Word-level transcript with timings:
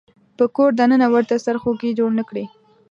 په 0.37 0.45
کور 0.55 0.69
د 0.75 0.81
ننه 0.91 1.07
ورته 1.13 1.35
سرخوږی 1.45 1.91
جوړ 1.99 2.09
نه 2.19 2.23
کړي. 2.29 2.45